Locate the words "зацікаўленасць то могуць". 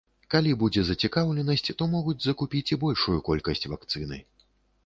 0.87-2.17